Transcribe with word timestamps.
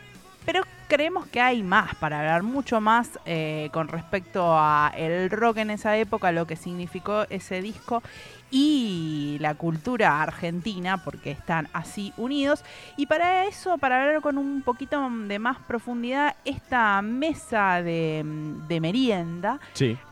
pero 0.45 0.63
creemos 0.91 1.25
que 1.27 1.39
hay 1.39 1.63
más 1.63 1.95
para 1.95 2.19
hablar, 2.19 2.43
mucho 2.43 2.81
más 2.81 3.17
eh, 3.25 3.69
con 3.71 3.87
respecto 3.87 4.57
a 4.57 4.91
el 4.97 5.29
rock 5.29 5.59
en 5.59 5.69
esa 5.69 5.95
época, 5.95 6.33
lo 6.33 6.45
que 6.45 6.57
significó 6.57 7.23
ese 7.29 7.61
disco 7.61 8.03
y 8.51 9.37
la 9.39 9.55
cultura 9.55 10.21
argentina, 10.21 10.97
porque 10.97 11.31
están 11.31 11.69
así 11.71 12.13
unidos. 12.17 12.63
Y 12.97 13.05
para 13.05 13.45
eso, 13.45 13.77
para 13.77 14.03
hablar 14.03 14.21
con 14.21 14.37
un 14.37 14.61
poquito 14.61 15.09
de 15.09 15.39
más 15.39 15.57
profundidad, 15.59 16.35
esta 16.43 17.01
mesa 17.01 17.81
de, 17.81 18.23
merienda, 18.81 19.59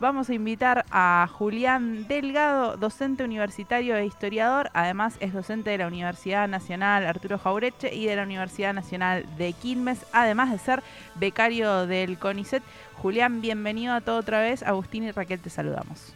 vamos 0.00 0.30
a 0.30 0.34
invitar 0.34 0.84
a 0.90 1.28
Julián 1.30 2.06
Delgado, 2.08 2.76
docente 2.76 3.24
universitario 3.24 3.96
e 3.96 4.06
historiador, 4.06 4.70
además 4.72 5.16
es 5.20 5.34
docente 5.34 5.70
de 5.70 5.78
la 5.78 5.86
Universidad 5.86 6.48
Nacional 6.48 7.06
Arturo 7.06 7.38
Jaureche 7.38 7.94
y 7.94 8.06
de 8.06 8.16
la 8.16 8.22
Universidad 8.22 8.72
Nacional 8.72 9.26
de 9.36 9.52
Quilmes, 9.52 10.06
además 10.12 10.50
de 10.50 10.58
ser 10.58 10.69
becario 11.16 11.86
del 11.86 12.18
CONICET. 12.18 12.62
Julián, 12.94 13.40
bienvenido 13.40 13.94
a 13.94 14.00
todo 14.00 14.18
otra 14.18 14.40
vez. 14.40 14.62
Agustín 14.62 15.04
y 15.04 15.10
Raquel, 15.10 15.40
te 15.40 15.50
saludamos. 15.50 16.14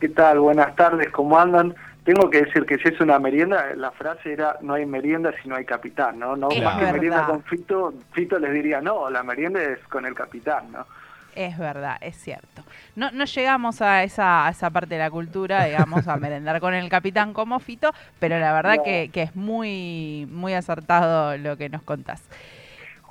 ¿Qué 0.00 0.08
tal? 0.08 0.40
Buenas 0.40 0.74
tardes, 0.76 1.10
¿cómo 1.10 1.38
andan? 1.38 1.74
Tengo 2.04 2.28
que 2.28 2.42
decir 2.42 2.66
que 2.66 2.78
si 2.78 2.88
es 2.88 3.00
una 3.00 3.18
merienda, 3.20 3.74
la 3.76 3.92
frase 3.92 4.32
era 4.32 4.56
no 4.60 4.74
hay 4.74 4.84
merienda 4.84 5.32
si 5.40 5.48
no 5.48 5.54
hay 5.54 5.64
capitán, 5.64 6.18
¿no? 6.18 6.36
No 6.36 6.48
más 6.48 6.78
que 6.78 6.92
merienda 6.92 7.26
con 7.26 7.42
Fito, 7.44 7.94
Fito 8.12 8.38
les 8.40 8.52
diría 8.52 8.80
no, 8.80 9.08
la 9.08 9.22
merienda 9.22 9.62
es 9.62 9.78
con 9.86 10.04
el 10.04 10.14
capitán, 10.14 10.72
¿no? 10.72 10.84
Es 11.34 11.56
verdad, 11.56 11.96
es 12.00 12.16
cierto. 12.16 12.62
No, 12.94 13.10
no 13.12 13.24
llegamos 13.24 13.80
a 13.80 14.02
esa, 14.02 14.46
a 14.46 14.50
esa 14.50 14.70
parte 14.70 14.96
de 14.96 15.00
la 15.00 15.10
cultura, 15.10 15.64
digamos, 15.66 16.06
a 16.08 16.16
merendar 16.16 16.60
con 16.60 16.74
el 16.74 16.88
capitán 16.88 17.32
como 17.32 17.60
Fito, 17.60 17.92
pero 18.18 18.38
la 18.38 18.52
verdad 18.52 18.82
que, 18.84 19.08
que, 19.12 19.22
es 19.22 19.36
muy, 19.36 20.26
muy 20.30 20.54
acertado 20.54 21.38
lo 21.38 21.56
que 21.56 21.68
nos 21.68 21.82
contás. 21.82 22.22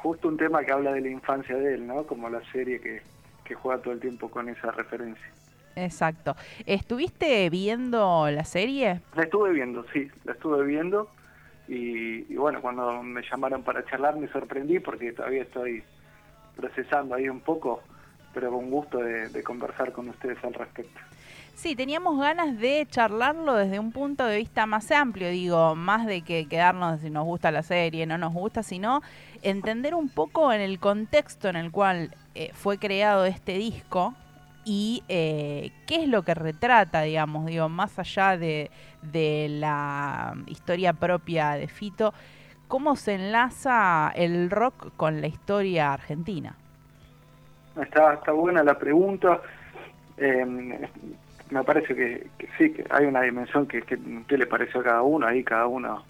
Justo 0.01 0.27
un 0.27 0.37
tema 0.37 0.63
que 0.63 0.71
habla 0.71 0.93
de 0.93 1.01
la 1.01 1.09
infancia 1.09 1.55
de 1.55 1.75
él, 1.75 1.87
¿no? 1.87 2.03
Como 2.05 2.29
la 2.29 2.41
serie 2.51 2.79
que, 2.79 3.01
que 3.43 3.55
juega 3.55 3.81
todo 3.81 3.93
el 3.93 3.99
tiempo 3.99 4.29
con 4.29 4.49
esa 4.49 4.71
referencia. 4.71 5.31
Exacto. 5.75 6.35
¿Estuviste 6.65 7.49
viendo 7.49 8.29
la 8.29 8.43
serie? 8.43 9.01
La 9.15 9.23
estuve 9.23 9.51
viendo, 9.51 9.85
sí, 9.93 10.09
la 10.25 10.33
estuve 10.33 10.65
viendo. 10.65 11.09
Y, 11.67 12.35
bueno, 12.35 12.61
cuando 12.61 13.01
me 13.01 13.21
llamaron 13.21 13.63
para 13.63 13.85
charlar 13.85 14.17
me 14.17 14.27
sorprendí 14.27 14.79
porque 14.79 15.13
todavía 15.13 15.43
estoy 15.43 15.83
procesando 16.55 17.15
ahí 17.15 17.29
un 17.29 17.39
poco, 17.39 17.81
pero 18.33 18.51
con 18.51 18.69
gusto 18.69 18.97
de, 18.97 19.41
conversar 19.43 19.93
con 19.93 20.09
ustedes 20.09 20.43
al 20.43 20.53
respecto. 20.53 20.99
Sí, 21.55 21.75
teníamos 21.75 22.19
ganas 22.19 22.57
de 22.57 22.87
charlarlo 22.89 23.53
desde 23.55 23.79
un 23.79 23.91
punto 23.91 24.25
de 24.25 24.37
vista 24.37 24.65
más 24.65 24.91
amplio, 24.91 25.29
digo, 25.29 25.75
más 25.75 26.07
de 26.07 26.23
que 26.23 26.47
quedarnos 26.47 27.01
si 27.01 27.09
nos 27.09 27.25
gusta 27.25 27.51
la 27.51 27.61
serie, 27.61 28.07
no 28.07 28.17
nos 28.17 28.33
gusta, 28.33 28.63
sino 28.63 29.01
entender 29.43 29.93
un 29.93 30.09
poco 30.09 30.51
en 30.51 30.61
el 30.61 30.79
contexto 30.79 31.49
en 31.49 31.55
el 31.55 31.71
cual 31.71 32.15
eh, 32.33 32.51
fue 32.53 32.79
creado 32.79 33.25
este 33.25 33.53
disco, 33.53 34.15
y 34.63 35.03
eh, 35.09 35.71
qué 35.87 36.03
es 36.03 36.07
lo 36.07 36.23
que 36.23 36.33
retrata, 36.33 37.01
digamos, 37.01 37.45
digo, 37.45 37.69
más 37.69 37.97
allá 37.97 38.37
de, 38.37 38.69
la 39.49 40.35
historia 40.47 40.93
propia 40.93 41.51
de 41.51 41.67
Fito, 41.67 42.13
cómo 42.67 42.95
se 42.95 43.15
enlaza 43.15 44.11
el 44.15 44.49
rock 44.49 44.91
con 44.95 45.21
la 45.21 45.27
historia 45.27 45.93
argentina. 45.93 46.55
Está, 47.81 48.13
está 48.13 48.31
buena 48.31 48.63
la 48.63 48.77
pregunta. 48.77 49.41
Em, 50.17 50.77
me 51.51 51.63
parece 51.63 51.93
que, 51.95 52.27
sí, 52.57 52.71
que 52.71 52.85
hay 52.89 53.05
una 53.05 53.21
dimensión 53.21 53.67
que, 53.67 53.81
que, 53.81 54.37
le 54.37 54.47
pareció 54.47 54.79
a 54.79 54.83
cada 54.83 55.01
uno, 55.01 55.27
ahí 55.27 55.43
cada 55.43 55.67
uno 55.67 56.03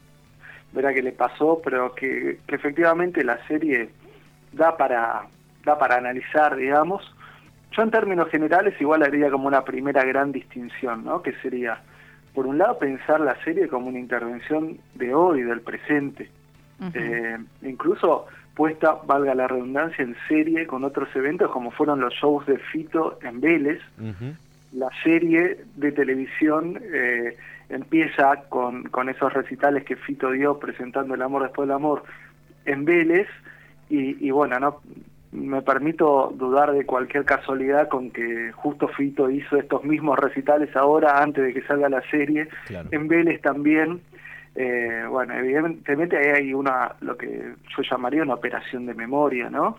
verá 0.71 0.93
qué 0.93 1.01
le 1.01 1.11
pasó, 1.11 1.59
pero 1.63 1.93
que, 1.93 2.39
que 2.47 2.55
efectivamente 2.55 3.23
la 3.23 3.45
serie 3.47 3.89
da 4.53 4.77
para, 4.77 5.23
da 5.65 5.77
para 5.77 5.97
analizar, 5.97 6.55
digamos, 6.55 7.03
yo 7.71 7.83
en 7.83 7.91
términos 7.91 8.29
generales 8.29 8.79
igual 8.79 9.03
haría 9.03 9.31
como 9.31 9.47
una 9.47 9.63
primera 9.63 10.03
gran 10.03 10.31
distinción, 10.31 11.05
¿no? 11.05 11.21
Que 11.21 11.33
sería, 11.41 11.81
por 12.33 12.45
un 12.45 12.57
lado, 12.57 12.77
pensar 12.77 13.21
la 13.21 13.41
serie 13.43 13.67
como 13.67 13.87
una 13.87 13.99
intervención 13.99 14.77
de 14.95 15.13
hoy, 15.13 15.41
del 15.43 15.61
presente. 15.61 16.29
Eh, 16.93 17.37
incluso 17.61 18.25
puesta, 18.55 18.97
valga 19.05 19.35
la 19.35 19.47
redundancia, 19.47 20.03
en 20.03 20.15
serie 20.27 20.65
con 20.65 20.83
otros 20.83 21.15
eventos 21.15 21.51
como 21.51 21.71
fueron 21.71 22.01
los 22.01 22.13
shows 22.13 22.45
de 22.45 22.57
Fito 22.57 23.19
en 23.21 23.39
Vélez. 23.39 23.81
La 24.73 24.89
serie 25.03 25.65
de 25.75 25.91
televisión 25.91 26.79
eh, 26.81 27.35
empieza 27.69 28.43
con, 28.49 28.83
con 28.83 29.09
esos 29.09 29.33
recitales 29.33 29.83
que 29.83 29.95
Fito 29.95 30.31
dio 30.31 30.59
presentando 30.59 31.15
El 31.15 31.21
amor 31.21 31.43
después 31.43 31.67
del 31.67 31.75
amor 31.75 32.03
en 32.65 32.85
Vélez. 32.85 33.27
Y, 33.89 34.25
y 34.25 34.31
bueno, 34.31 34.59
no 34.59 34.81
me 35.31 35.61
permito 35.61 36.33
dudar 36.35 36.73
de 36.73 36.85
cualquier 36.85 37.23
casualidad 37.23 37.87
con 37.87 38.11
que 38.11 38.51
justo 38.53 38.87
Fito 38.89 39.29
hizo 39.29 39.57
estos 39.57 39.83
mismos 39.83 40.19
recitales 40.19 40.75
ahora, 40.75 41.21
antes 41.21 41.43
de 41.43 41.53
que 41.53 41.61
salga 41.63 41.89
la 41.89 42.01
serie. 42.09 42.49
En 42.91 43.07
Vélez 43.07 43.41
también. 43.41 44.01
Eh, 44.55 45.05
bueno, 45.09 45.33
evidentemente 45.33 46.17
hay 46.17 46.53
una, 46.53 46.95
lo 46.99 47.15
que 47.15 47.53
yo 47.75 47.83
llamaría 47.89 48.23
una 48.23 48.33
operación 48.33 48.85
de 48.85 48.93
memoria, 48.93 49.49
¿no? 49.49 49.77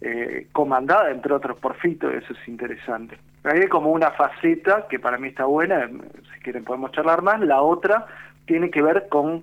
Eh, 0.00 0.46
comandada, 0.52 1.10
entre 1.10 1.34
otros, 1.34 1.58
por 1.58 1.76
Fito, 1.76 2.10
eso 2.10 2.32
es 2.32 2.48
interesante. 2.48 3.18
Hay 3.44 3.66
como 3.68 3.90
una 3.90 4.10
faceta 4.12 4.86
que 4.88 4.98
para 4.98 5.18
mí 5.18 5.28
está 5.28 5.44
buena, 5.44 5.88
si 5.88 6.40
quieren 6.40 6.64
podemos 6.64 6.92
charlar 6.92 7.22
más. 7.22 7.40
La 7.40 7.62
otra 7.62 8.06
tiene 8.46 8.70
que 8.70 8.82
ver 8.82 9.08
con 9.08 9.42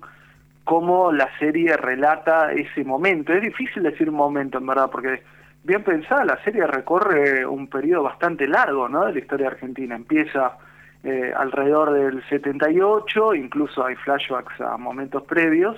cómo 0.64 1.12
la 1.12 1.28
serie 1.38 1.76
relata 1.76 2.52
ese 2.52 2.84
momento. 2.84 3.32
Es 3.32 3.42
difícil 3.42 3.84
decir 3.84 4.08
un 4.08 4.16
momento, 4.16 4.58
en 4.58 4.66
verdad, 4.66 4.90
porque 4.90 5.22
bien 5.64 5.84
pensada, 5.84 6.24
la 6.24 6.42
serie 6.42 6.66
recorre 6.66 7.46
un 7.46 7.68
periodo 7.68 8.02
bastante 8.02 8.46
largo 8.48 8.88
¿no? 8.88 9.06
de 9.06 9.12
la 9.12 9.18
historia 9.18 9.48
argentina. 9.48 9.94
Empieza 9.94 10.56
eh, 11.04 11.32
alrededor 11.36 11.92
del 11.92 12.22
78, 12.28 13.34
incluso 13.34 13.84
hay 13.84 13.96
flashbacks 13.96 14.60
a 14.60 14.76
momentos 14.76 15.22
previos, 15.24 15.76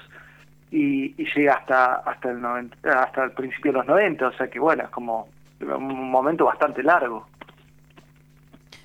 y, 0.70 1.14
llega 1.34 1.54
hasta 1.54 1.94
hasta 1.94 2.31
el, 2.31 2.44
hasta 2.44 3.25
el 3.25 3.31
principio 3.31 3.72
de 3.72 3.78
los 3.78 3.87
90, 3.87 4.26
o 4.26 4.32
sea 4.32 4.48
que 4.48 4.58
bueno, 4.58 4.82
es 4.82 4.90
como 4.90 5.28
un 5.60 6.10
momento 6.10 6.46
bastante 6.46 6.82
largo. 6.82 7.26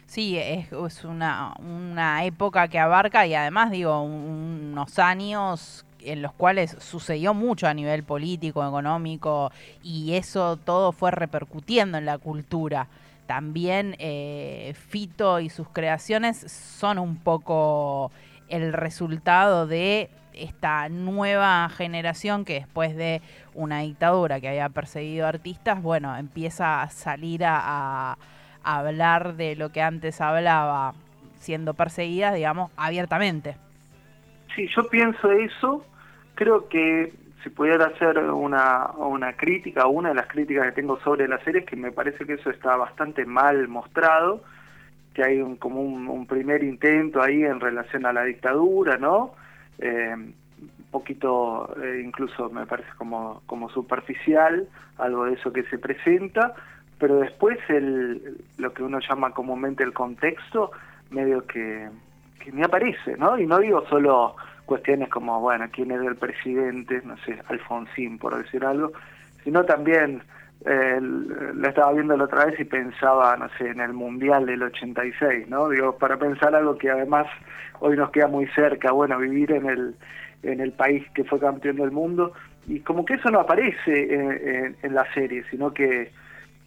Sí, 0.10 0.40
es, 0.40 0.72
una, 1.04 1.54
una 1.60 2.24
época 2.26 2.68
que 2.68 2.80
abarca 2.80 3.28
y 3.28 3.36
además 3.36 3.70
digo 3.70 4.02
unos 4.02 4.98
años 4.98 5.86
en 6.00 6.24
los 6.24 6.34
cuales 6.34 6.76
sucedió 6.80 7.36
mucho 7.36 7.68
a 7.68 7.76
nivel 7.76 8.04
político, 8.04 8.68
económico, 8.68 9.52
y 9.84 10.16
eso 10.16 10.58
todo 10.58 10.94
fue 10.94 11.12
repercutiendo 11.12 12.00
en 12.00 12.08
la 12.08 12.18
cultura. 12.18 12.88
También 13.28 13.96
eh, 14.00 14.74
Fito 14.90 15.40
y 15.42 15.50
sus 15.50 15.70
creaciones 15.70 16.40
son 16.52 16.98
un 16.98 17.18
poco 17.18 18.12
el 18.48 18.74
resultado 18.74 19.68
de 19.68 20.10
esta 20.34 20.90
nueva 20.90 21.70
generación 21.70 22.46
que 22.46 22.56
después 22.56 22.96
de 22.96 23.22
una 23.54 23.82
dictadura 23.82 24.40
que 24.40 24.50
había 24.50 24.70
perseguido 24.70 25.28
artistas, 25.28 25.84
bueno, 25.84 26.18
empieza 26.18 26.82
a 26.82 26.90
salir 26.90 27.44
a 27.46 28.18
hablar 28.64 29.36
de 29.36 29.56
lo 29.56 29.72
que 29.72 29.82
antes 29.82 30.22
hablaba 30.22 30.94
siendo 31.36 31.74
perseguidas, 31.74 32.36
digamos, 32.36 32.72
abiertamente. 32.78 33.56
Sí, 34.56 34.68
yo 34.76 34.88
pienso 34.90 35.32
eso. 35.32 35.86
Creo 36.36 36.68
que 36.68 37.14
si 37.44 37.50
pudiera 37.50 37.88
hacer 37.88 38.18
una, 38.18 38.92
una 38.98 39.34
crítica, 39.34 39.88
una 39.88 40.10
de 40.10 40.16
las 40.16 40.28
críticas 40.28 40.66
que 40.66 40.82
tengo 40.82 41.00
sobre 41.02 41.28
la 41.28 41.40
serie 41.44 41.62
es 41.62 41.68
que 41.68 41.76
me 41.76 41.92
parece 41.92 42.26
que 42.26 42.34
eso 42.34 42.50
está 42.50 42.76
bastante 42.76 43.26
mal 43.26 43.68
mostrado, 43.68 44.44
que 45.14 45.24
hay 45.24 45.42
un, 45.42 45.56
como 45.56 45.82
un, 45.82 46.26
primer 46.28 46.64
intento 46.64 47.22
ahí 47.22 47.44
en 47.44 47.60
relación 47.60 48.06
a 48.06 48.14
la 48.14 48.24
dictadura, 48.24 48.98
¿no? 48.98 49.34
Eh, 49.80 50.14
un 50.14 50.92
poquito, 50.92 51.74
eh, 51.82 52.02
incluso 52.04 52.50
me 52.50 52.66
parece 52.66 52.90
como, 52.98 53.42
como 53.46 53.70
superficial, 53.70 54.68
algo 54.98 55.26
de 55.26 55.34
eso 55.34 55.54
que 55.54 55.64
se 55.64 55.78
presenta, 55.78 56.56
pero 57.00 57.19
después 57.19 57.57
el, 57.69 58.38
lo 58.57 58.74
que 58.74 58.84
uno 58.84 59.00
llama 59.00 59.31
comúnmente 59.31 59.84
el 59.84 59.94
contexto, 59.94 60.72
medio 61.10 61.46
que, 61.46 61.90
que 62.44 62.51
me 62.51 62.63
aparece, 62.63 63.18
¿no? 63.18 63.38
Y 63.40 63.46
no 63.46 63.60
digo 63.60 63.86
solo 63.88 64.36
cuestiones 64.66 65.10
como, 65.10 65.40
bueno, 65.40 65.66
quién 65.72 65.92
es 65.92 66.01
el 66.01 66.16
presidente, 66.16 67.01
no 67.04 67.18
sé, 67.25 67.40
Alfonsín, 67.48 68.19
por 68.19 68.38
decir 68.38 68.63
algo, 68.63 68.92
sino 69.44 69.66
también, 69.66 70.22
eh, 70.66 71.00
lo 71.01 71.68
estaba 71.68 71.94
viendo 71.94 72.16
la 72.16 72.25
otra 72.25 72.46
vez 72.46 72.60
y 72.60 72.66
pensaba, 72.66 73.36
no 73.38 73.50
sé, 73.57 73.69
en 73.69 73.80
el 73.80 73.94
Mundial 73.94 74.46
del 74.46 74.62
86, 74.62 75.50
¿no? 75.50 75.69
Digo, 75.69 75.98
para 75.98 76.18
pensar 76.18 76.54
algo 76.54 76.78
que 76.78 76.92
además 76.92 77.25
hoy 77.80 77.98
nos 77.98 78.12
queda 78.12 78.28
muy 78.28 78.46
cerca, 78.48 78.92
bueno, 78.92 79.18
vivir 79.18 79.51
en 79.54 79.68
el, 79.68 79.96
en 80.44 80.60
el 80.60 80.72
país 80.74 81.04
que 81.16 81.24
fue 81.24 81.40
campeón 81.40 81.78
del 81.78 81.92
mundo, 81.92 82.34
y 82.68 82.81
como 82.81 83.04
que 83.06 83.16
eso 83.16 83.31
no 83.31 83.40
aparece 83.40 84.75
en, 84.84 84.94
la 84.94 85.12
serie, 85.13 85.44
sino 85.50 85.74
que, 85.74 86.12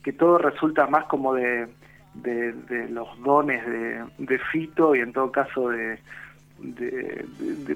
que 0.02 0.12
todo 0.12 0.38
resulta 0.38 0.86
más 0.86 1.04
como 1.04 1.34
de, 1.34 1.68
de, 2.14 2.88
los 2.90 3.08
dones 3.22 3.64
de, 3.66 4.04
de 4.18 4.38
Fito 4.38 4.94
y 4.94 5.00
en 5.00 5.12
todo 5.12 5.30
caso 5.30 5.68
de 5.70 5.98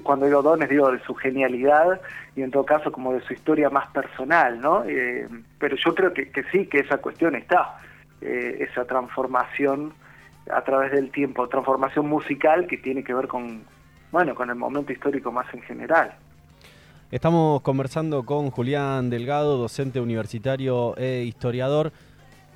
cuando 0.03 0.25
digo 0.25 0.41
dones 0.41 0.69
digo 0.69 0.91
de 0.91 0.99
su 1.03 1.13
genialidad 1.15 1.99
y 2.35 2.41
en 2.41 2.51
todo 2.51 2.65
caso 2.65 2.91
como 2.91 3.13
de 3.13 3.21
su 3.21 3.33
historia 3.33 3.69
más 3.69 3.87
personal, 3.91 4.59
¿no? 4.61 4.83
Eh, 4.85 5.27
pero 5.59 5.75
yo 5.75 5.93
creo 5.93 6.13
que, 6.13 6.31
sí, 6.51 6.67
que 6.67 6.79
esa 6.79 6.97
cuestión 6.97 7.35
está, 7.35 7.79
eh, 8.21 8.65
esa 8.69 8.85
transformación 8.85 9.93
a 10.51 10.61
través 10.61 10.91
del 10.91 11.11
tiempo, 11.11 11.47
transformación 11.49 12.07
musical 12.07 12.67
que 12.67 12.77
tiene 12.77 13.03
que 13.03 13.13
ver 13.13 13.27
con, 13.27 13.63
bueno, 14.11 14.35
con 14.35 14.49
el 14.49 14.55
momento 14.55 14.93
histórico 14.93 15.31
más 15.31 15.51
en 15.53 15.61
general. 15.63 16.15
Estamos 17.11 17.61
conversando 17.61 18.23
con 18.23 18.51
Julián 18.51 19.09
Delgado, 19.09 19.57
docente 19.57 19.99
universitario 19.99 20.95
e 20.97 21.23
historiador. 21.23 21.91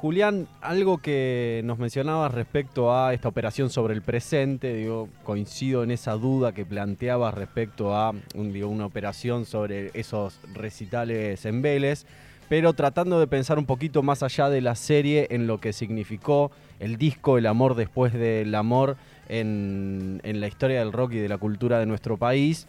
Julián, 0.02 0.48
algo 0.62 0.98
que 0.98 1.62
nos 1.64 1.78
mencionabas 1.78 2.34
respecto 2.34 2.92
a 2.92 3.14
esta 3.14 3.28
operación 3.28 3.70
sobre 3.70 3.94
el 3.94 4.02
presente, 4.02 4.74
digo, 4.74 5.10
coincido 5.24 5.84
en 5.84 5.92
esa 5.92 6.14
duda 6.14 6.54
que 6.54 6.66
planteabas 6.66 7.36
respecto 7.36 7.96
a 7.96 8.12
una 8.34 8.86
operación 8.88 9.46
sobre 9.46 9.92
esos 9.94 10.40
recitales 10.56 11.46
en 11.46 11.62
Vélez, 11.62 12.08
pero 12.50 12.74
tratando 12.74 13.20
de 13.20 13.28
pensar 13.28 13.60
un 13.60 13.68
poquito 13.68 14.02
más 14.02 14.24
allá 14.24 14.50
de 14.50 14.62
la 14.62 14.74
serie 14.74 15.28
en 15.30 15.46
lo 15.46 15.60
que 15.60 15.72
significó 15.72 16.50
el 16.80 16.98
disco 16.98 17.38
El 17.38 17.46
amor 17.46 17.76
después 17.76 18.12
del 18.12 18.56
amor 18.56 18.98
en, 19.30 20.20
la 20.24 20.48
historia 20.48 20.80
del 20.80 20.94
rock 20.94 21.12
y 21.12 21.20
de 21.20 21.30
la 21.30 21.38
cultura 21.38 21.78
de 21.78 21.86
nuestro 21.86 22.18
país. 22.18 22.66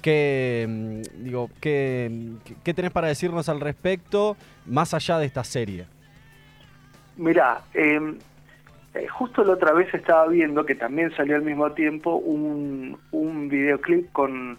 ¿Qué, 0.00 0.66
mm, 0.68 1.24
digo, 1.26 1.48
qué, 1.60 2.32
¿Qué 2.64 2.74
tenés 2.74 2.90
para 2.90 3.06
decirnos 3.06 3.48
al 3.48 3.60
respecto 3.60 4.36
más 4.66 4.94
allá 4.94 5.20
de 5.20 5.26
esta 5.26 5.44
serie? 5.44 5.86
Mira, 7.22 7.62
em, 7.72 8.18
eh, 8.94 9.06
justo 9.06 9.44
la 9.44 9.52
otra 9.52 9.72
vez 9.72 9.94
estaba 9.94 10.26
viendo 10.26 10.66
que 10.66 10.74
también 10.74 11.14
salió 11.16 11.36
al 11.36 11.42
mismo 11.42 11.70
tiempo 11.70 12.16
un, 12.16 12.98
un 13.12 13.48
videoclip 13.48 14.10
con, 14.10 14.58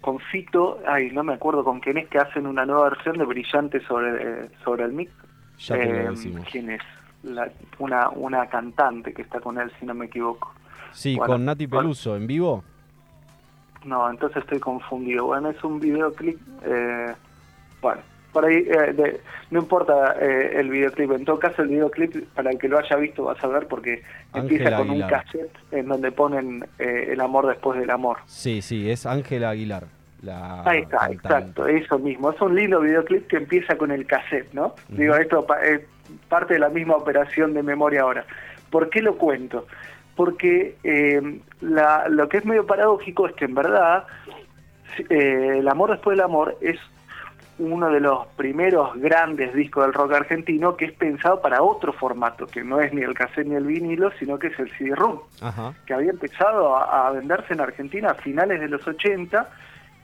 con 0.00 0.20
Fito, 0.20 0.78
ay, 0.86 1.10
no 1.10 1.24
me 1.24 1.34
acuerdo 1.34 1.64
con 1.64 1.80
quién 1.80 1.98
es, 1.98 2.08
que 2.08 2.18
hacen 2.18 2.46
una 2.46 2.64
nueva 2.64 2.90
versión 2.90 3.18
de 3.18 3.24
Brillante 3.24 3.80
sobre, 3.80 4.48
sobre 4.62 4.84
el 4.84 4.92
mic. 4.92 5.10
Ya 5.58 5.74
em, 5.74 6.14
¿Quién 6.50 6.70
es? 6.70 6.82
una, 7.80 8.08
una 8.10 8.46
cantante 8.46 9.12
que 9.12 9.22
está 9.22 9.40
con 9.40 9.58
él, 9.58 9.72
si 9.80 9.84
no 9.84 9.94
me 9.94 10.06
equivoco. 10.06 10.54
Sí, 10.92 11.16
con 11.16 11.44
Nati 11.44 11.66
Peluso, 11.66 12.14
¿en 12.14 12.28
vivo? 12.28 12.62
No, 13.84 14.08
entonces 14.08 14.44
estoy 14.44 14.60
confundido. 14.60 15.26
Bueno, 15.26 15.50
es 15.50 15.64
un 15.64 15.80
videoclip, 15.80 16.38
eh, 16.64 17.12
bueno, 17.82 18.00
por 18.36 18.44
ahí 18.44 18.66
eh, 18.68 19.18
no 19.50 19.60
importa 19.60 20.14
eh, 20.20 20.60
el 20.60 20.68
videoclip, 20.68 21.10
en 21.12 21.24
todo 21.24 21.38
caso 21.38 21.62
el 21.62 21.68
videoclip 21.68 22.28
para 22.34 22.50
el 22.50 22.58
que 22.58 22.68
lo 22.68 22.78
haya 22.78 22.94
visto 22.96 23.24
vas 23.24 23.42
a 23.42 23.46
ver 23.46 23.66
porque 23.66 24.02
empieza 24.34 24.76
con 24.76 24.90
un 24.90 25.00
cassette 25.08 25.56
en 25.72 25.88
donde 25.88 26.12
ponen 26.12 26.62
eh, 26.78 27.08
el 27.12 27.20
amor 27.22 27.46
después 27.46 27.80
del 27.80 27.88
amor. 27.88 28.18
Sí, 28.26 28.60
sí, 28.60 28.90
es 28.90 29.06
Ángela 29.06 29.48
Aguilar. 29.48 29.84
La 30.20 30.62
Ahí 30.64 30.82
está, 30.82 31.06
exacto, 31.10 31.66
eso 31.66 31.98
mismo. 31.98 32.30
Es 32.30 32.38
un 32.42 32.54
lindo 32.54 32.80
videoclip 32.80 33.26
que 33.26 33.38
empieza 33.38 33.78
con 33.78 33.90
el 33.90 34.06
cassette, 34.06 34.52
¿no? 34.52 34.74
Digo, 34.88 35.16
esto 35.16 35.46
es 35.62 35.80
parte 36.28 36.54
de 36.54 36.60
la 36.60 36.68
misma 36.68 36.96
operación 36.96 37.54
de 37.54 37.62
memoria 37.62 38.02
ahora. 38.02 38.26
¿Por 38.68 38.90
qué 38.90 39.00
lo 39.00 39.16
cuento? 39.16 39.66
Porque 40.14 40.76
la, 41.62 42.06
lo 42.10 42.28
que 42.28 42.36
es 42.36 42.44
medio 42.44 42.66
paradójico 42.66 43.28
es 43.28 43.32
que 43.32 43.46
en 43.46 43.54
verdad 43.54 44.04
el 45.08 45.66
amor 45.66 45.92
después 45.92 46.18
del 46.18 46.24
amor 46.24 46.58
es 46.60 46.78
uno 47.58 47.90
de 47.90 48.00
los 48.00 48.26
primeros 48.36 48.94
grandes 48.96 49.54
discos 49.54 49.84
del 49.84 49.94
rock 49.94 50.12
argentino 50.12 50.76
que 50.76 50.86
es 50.86 50.92
pensado 50.92 51.40
para 51.40 51.62
otro 51.62 51.92
formato, 51.92 52.46
que 52.46 52.62
no 52.62 52.80
es 52.80 52.92
ni 52.92 53.02
el 53.02 53.14
cassette 53.14 53.46
ni 53.46 53.54
el 53.54 53.64
vinilo, 53.64 54.10
sino 54.18 54.38
que 54.38 54.48
es 54.48 54.58
el 54.58 54.70
CD-ROOM, 54.76 55.20
que 55.86 55.94
había 55.94 56.10
empezado 56.10 56.76
a, 56.76 57.10
venderse 57.12 57.54
en 57.54 57.60
Argentina 57.60 58.10
a 58.10 58.14
finales 58.14 58.60
de 58.60 58.68
los 58.68 58.86
80 58.86 59.48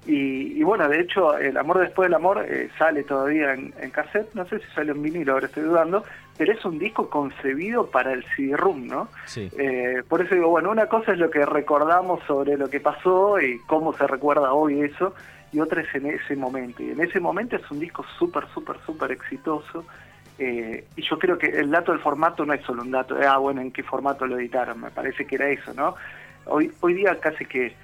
y, 0.05 0.61
bueno, 0.65 0.89
de 0.89 1.01
hecho, 1.01 1.39
El 1.39 1.57
Amor 1.57 1.79
Después 1.79 2.07
del 2.07 2.15
Amor 2.15 2.45
eh, 2.49 2.69
sale 2.77 3.05
todavía 3.05 3.55
en, 3.55 3.71
cassette, 3.93 4.35
no 4.35 4.45
sé 4.47 4.59
si 4.59 4.67
sale 4.75 4.91
en 4.91 5.01
vinilo, 5.01 5.35
ahora 5.35 5.47
estoy 5.47 5.63
dudando, 5.63 6.03
pero 6.37 6.53
es 6.53 6.65
un 6.65 6.79
disco 6.79 7.09
concebido 7.09 7.87
para 7.87 8.13
el 8.13 8.25
CD-ROOM, 8.35 8.89
¿no? 8.89 9.09
Eh, 9.37 10.03
por 10.09 10.23
eso 10.23 10.35
digo, 10.35 10.49
bueno, 10.49 10.71
una 10.71 10.87
cosa 10.87 11.13
es 11.13 11.19
lo 11.19 11.31
que 11.31 11.47
recordamos 11.47 12.21
sobre 12.27 12.57
lo 12.57 12.69
que 12.69 12.81
pasó 12.81 13.41
y 13.41 13.61
cómo 13.69 13.93
se 13.93 14.07
recuerda 14.09 14.53
hoy 14.53 14.81
eso, 14.81 15.15
y 15.53 15.61
otra 15.61 15.83
es 15.83 15.95
en 15.95 16.07
ese 16.07 16.35
momento. 16.35 16.83
Y 16.83 16.91
en 16.91 17.01
ese 17.01 17.21
momento 17.21 17.57
es 17.57 17.71
un 17.71 17.79
disco 17.79 18.05
súper, 18.19 18.47
súper, 18.55 18.77
súper 18.87 19.13
exitoso. 19.13 19.85
Eh, 20.39 20.87
y 20.97 21.03
yo 21.03 21.19
creo 21.19 21.37
que 21.37 21.47
el 21.47 21.71
dato 21.71 21.93
del 21.93 22.01
formato 22.01 22.47
no 22.47 22.55
es 22.55 22.65
solo 22.65 22.83
un 22.83 22.91
dato 22.91 23.15
de, 23.15 23.27
ah, 23.27 23.37
bueno, 23.37 23.61
en 23.61 23.71
qué 23.71 23.83
formato 23.83 24.27
lo 24.27 24.39
editaron, 24.39 24.81
me 24.81 24.91
parece 24.91 25.27
que 25.27 25.35
era 25.35 25.49
eso, 25.51 25.75
¿no? 25.75 25.95
Hoy, 26.47 26.73
hoy 26.81 26.95
día 26.95 27.21
casi 27.21 27.45
que, 27.45 27.75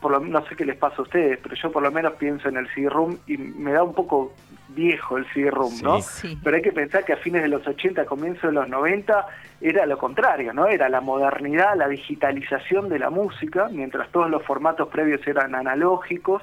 por 0.00 0.10
lo, 0.10 0.20
no 0.20 0.44
sé 0.46 0.56
qué 0.56 0.64
les 0.64 0.76
pasa 0.76 0.96
a 0.98 1.02
ustedes, 1.02 1.38
pero 1.40 1.54
yo 1.54 1.70
por 1.70 1.82
lo 1.82 1.92
menos 1.92 2.14
pienso 2.14 2.48
en 2.48 2.56
el 2.56 2.68
CD-ROOM 2.74 3.18
y 3.28 3.38
me 3.38 3.72
da 3.72 3.84
un 3.84 3.94
poco 3.94 4.34
viejo 4.70 5.18
el 5.18 5.26
CD-ROOM, 5.32 5.80
¿no? 5.82 5.98
Pero 6.42 6.56
hay 6.56 6.62
que 6.62 6.72
pensar 6.72 7.04
que 7.04 7.12
a 7.12 7.16
fines 7.16 7.42
de 7.42 7.48
los 7.48 7.66
80, 7.66 8.04
comienzos 8.06 8.42
de 8.42 8.52
los 8.52 8.68
90, 8.68 9.26
era 9.60 9.86
lo 9.86 9.98
contrario, 9.98 10.52
¿no? 10.52 10.66
Era 10.66 10.88
la 10.88 11.00
modernidad, 11.00 11.76
la 11.76 11.88
digitalización 11.88 12.88
de 12.88 12.98
la 12.98 13.08
música, 13.08 13.68
mientras 13.70 14.10
todos 14.10 14.28
los 14.28 14.42
formatos 14.42 14.88
previos 14.88 15.26
eran 15.26 15.54
analógicos, 15.54 16.42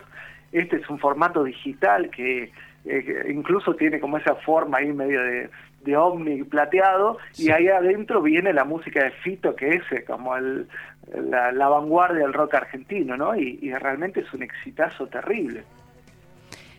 este 0.59 0.77
es 0.77 0.89
un 0.89 0.99
formato 0.99 1.43
digital 1.43 2.09
que 2.09 2.51
eh, 2.85 3.25
incluso 3.33 3.75
tiene 3.75 3.99
como 3.99 4.17
esa 4.17 4.35
forma 4.35 4.77
ahí 4.77 4.93
medio 4.93 5.21
de, 5.21 5.49
de 5.85 5.97
ovni 5.97 6.43
plateado 6.43 7.17
y 7.37 7.51
ahí 7.51 7.67
adentro 7.67 8.21
viene 8.21 8.53
la 8.53 8.63
música 8.63 9.03
de 9.03 9.11
Fito 9.11 9.55
que 9.55 9.69
es 9.69 9.83
eh, 9.91 10.03
como 10.03 10.35
el, 10.35 10.67
la, 11.13 11.67
vanguardia 11.67 12.21
del 12.21 12.33
rock 12.33 12.55
argentino, 12.55 13.15
¿no? 13.15 13.35
Y, 13.35 13.71
realmente 13.73 14.21
es 14.21 14.33
un 14.33 14.43
exitazo 14.43 15.07
terrible. 15.07 15.63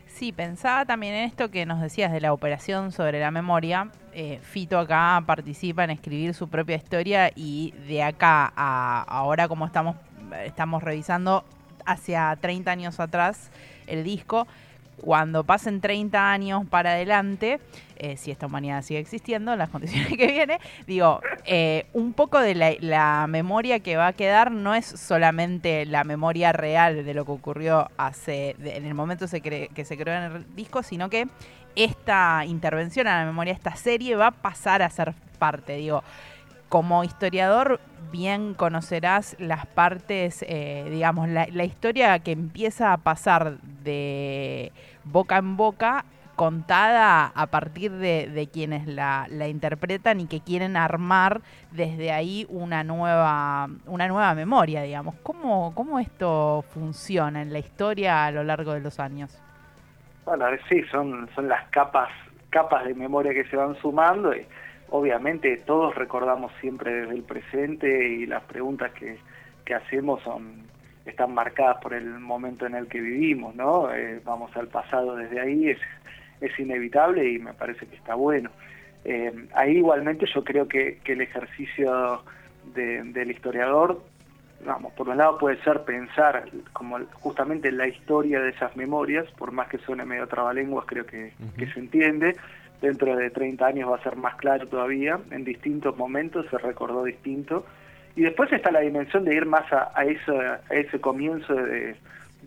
Sí, 0.06 0.32
pensaba 0.32 0.86
también 0.86 1.14
en 1.14 1.24
esto 1.24 1.50
que 1.50 1.66
nos 1.66 1.80
decías 1.80 2.10
de 2.10 2.20
la 2.20 2.32
operación 2.32 2.90
sobre 2.90 3.20
la 3.20 3.30
memoria. 3.30 3.90
Eh, 4.14 4.38
Fito 4.42 4.78
acá 4.78 5.22
participa 5.26 5.84
en 5.84 5.90
escribir 5.90 6.32
su 6.32 6.48
propia 6.48 6.76
historia 6.76 7.30
y 7.34 7.74
de 7.86 8.02
acá 8.02 8.52
a 8.56 9.02
ahora 9.02 9.46
como 9.46 9.66
estamos, 9.66 9.96
estamos 10.46 10.82
revisando, 10.82 11.44
hacia 11.86 12.36
30 12.40 12.70
años 12.70 13.00
atrás 13.00 13.50
el 13.86 14.04
disco. 14.04 14.46
Cuando 15.00 15.44
pasen 15.44 15.82
30 15.82 16.32
años 16.32 16.66
para 16.70 16.92
adelante, 16.92 17.60
eh, 17.96 18.16
si 18.16 18.30
esta 18.30 18.46
humanidad 18.46 18.82
sigue 18.82 18.98
existiendo, 18.98 19.52
en 19.52 19.58
las 19.58 19.68
condiciones 19.70 20.16
que 20.16 20.26
viene, 20.26 20.58
digo, 20.86 21.20
eh, 21.44 21.86
un 21.92 22.14
poco 22.14 22.40
de 22.40 22.54
la, 22.54 23.26
memoria 23.28 23.80
que 23.80 23.96
va 23.96 24.08
a 24.08 24.12
quedar 24.14 24.50
no 24.50 24.74
es 24.74 24.86
solamente 24.86 25.84
la 25.84 26.04
memoria 26.04 26.52
real 26.52 27.04
de 27.04 27.14
lo 27.14 27.26
que 27.26 27.32
ocurrió 27.32 27.90
hace, 27.98 28.56
en 28.58 28.86
el 28.86 28.94
momento 28.94 29.26
que 29.26 29.84
se 29.84 29.96
creó 29.98 30.16
en 30.16 30.22
el 30.32 30.56
disco, 30.56 30.82
sino 30.82 31.10
que 31.10 31.28
esta 31.74 32.44
intervención 32.46 33.06
a 33.06 33.18
la 33.18 33.26
memoria, 33.26 33.52
esta 33.52 33.76
serie 33.76 34.16
va 34.16 34.28
a 34.28 34.30
pasar 34.30 34.80
a 34.80 34.88
ser 34.88 35.12
parte, 35.38 35.76
digo 35.76 36.02
como 36.68 37.04
historiador 37.04 37.80
bien 38.10 38.54
conocerás 38.54 39.36
las 39.38 39.66
partes, 39.66 40.44
eh, 40.48 40.86
digamos, 40.90 41.28
la, 41.28 41.64
historia 41.64 42.18
que 42.20 42.32
empieza 42.32 42.92
a 42.92 42.98
pasar 42.98 43.58
de 43.84 44.72
boca 45.04 45.38
en 45.38 45.56
boca 45.56 46.04
contada 46.34 47.32
a 47.34 47.46
partir 47.46 47.92
de, 47.92 48.48
quienes 48.52 48.86
la, 48.86 49.26
interpretan 49.48 50.20
y 50.20 50.26
que 50.26 50.40
quieren 50.40 50.76
armar 50.76 51.40
desde 51.70 52.12
ahí 52.12 52.46
una 52.50 52.84
nueva, 52.84 53.68
una 53.86 54.06
nueva 54.06 54.34
memoria, 54.34 54.82
digamos. 54.82 55.14
¿Cómo, 55.22 55.74
¿Cómo 55.74 55.98
esto 55.98 56.62
funciona 56.74 57.42
en 57.42 57.52
la 57.52 57.58
historia 57.58 58.26
a 58.26 58.30
lo 58.30 58.44
largo 58.44 58.74
de 58.74 58.80
los 58.80 59.00
años? 59.00 59.42
Bueno, 60.26 60.46
sí, 60.68 60.82
son, 60.90 61.28
son 61.34 61.48
las 61.48 61.68
capas, 61.70 62.10
capas 62.50 62.84
de 62.84 62.94
memoria 62.94 63.32
que 63.32 63.44
se 63.44 63.56
van 63.56 63.74
sumando 63.76 64.34
obviamente 64.90 65.56
todos 65.58 65.94
recordamos 65.94 66.52
siempre 66.60 66.92
desde 66.92 67.14
el 67.14 67.22
presente 67.22 68.08
y 68.08 68.26
las 68.26 68.42
preguntas 68.44 68.92
que, 68.92 69.18
que 69.64 69.74
hacemos 69.74 70.22
son 70.22 70.66
están 71.04 71.32
marcadas 71.34 71.78
por 71.80 71.94
el 71.94 72.18
momento 72.18 72.66
en 72.66 72.74
el 72.74 72.88
que 72.88 73.00
vivimos, 73.00 73.54
¿no? 73.54 73.92
Eh, 73.94 74.20
vamos 74.24 74.54
al 74.56 74.66
pasado 74.66 75.14
desde 75.14 75.40
ahí, 75.40 75.68
es, 75.68 75.78
es 76.40 76.58
inevitable 76.58 77.30
y 77.30 77.38
me 77.38 77.54
parece 77.54 77.86
que 77.86 77.94
está 77.94 78.16
bueno. 78.16 78.50
Eh, 79.04 79.32
ahí 79.54 79.76
igualmente 79.76 80.26
yo 80.34 80.42
creo 80.42 80.66
que, 80.66 80.98
que 81.04 81.12
el 81.12 81.20
ejercicio 81.20 82.22
del 82.74 83.30
historiador 83.30 84.02
vamos, 84.64 84.92
por 84.94 85.08
un 85.08 85.18
lado 85.18 85.38
puede 85.38 85.62
ser 85.62 85.84
pensar 85.84 86.48
como 86.72 86.98
justamente 87.14 87.70
la 87.72 87.86
historia 87.88 88.40
de 88.40 88.50
esas 88.50 88.76
memorias, 88.76 89.26
por 89.32 89.52
más 89.52 89.68
que 89.68 89.78
suene 89.78 90.04
medio 90.04 90.26
trabalenguas, 90.26 90.86
creo 90.86 91.04
que, 91.06 91.32
se 91.56 91.78
entiende. 91.78 92.36
Dentro 92.80 93.16
de 93.16 93.30
30 93.30 93.66
años 93.66 93.90
va 93.90 93.96
a 93.96 94.02
ser 94.02 94.16
más 94.16 94.36
claro 94.36 94.66
todavía, 94.66 95.18
en 95.30 95.44
distintos 95.44 95.96
momentos 95.96 96.46
se 96.50 96.58
recordó 96.58 97.04
distinto. 97.04 97.64
Y 98.14 98.22
después 98.22 98.52
está 98.52 98.70
la 98.70 98.80
dimensión 98.80 99.24
de 99.24 99.34
ir 99.34 99.46
más 99.46 99.70
a, 99.72 99.92
a, 99.94 100.04
ese 100.04 101.00
comienzo 101.00 101.54
de, 101.54 101.96